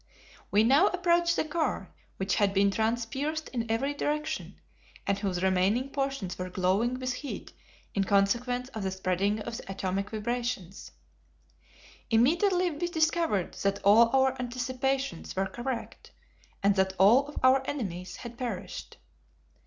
We 0.49 0.63
now 0.63 0.87
approached 0.87 1.35
the 1.35 1.45
car, 1.45 1.91
which 2.17 2.33
had 2.33 2.55
been 2.55 2.71
transpierced 2.71 3.49
in 3.49 3.69
every 3.69 3.93
direction, 3.93 4.59
and 5.05 5.19
whose 5.19 5.43
remaining 5.43 5.91
portions 5.91 6.39
were 6.39 6.49
glowing 6.49 6.99
with 6.99 7.13
heat 7.13 7.53
in 7.93 8.03
consequence 8.05 8.69
of 8.69 8.81
the 8.81 8.89
spreading 8.89 9.41
of 9.41 9.57
the 9.57 9.71
atomic 9.71 10.09
vibrations. 10.09 10.91
Immediately 12.09 12.71
we 12.71 12.87
discovered 12.87 13.53
that 13.61 13.77
all 13.83 14.09
our 14.11 14.35
anticipations 14.39 15.35
were 15.35 15.45
correct 15.45 16.09
and 16.63 16.75
that 16.77 16.93
all 16.97 17.27
of 17.27 17.37
our 17.43 17.61
enemies 17.67 18.15
had 18.15 18.39
perished. 18.39 18.97